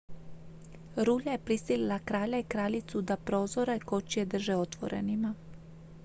[1.07, 5.35] rulja je prisilila kralja i kraljicu da prozore kočije drže otvorenima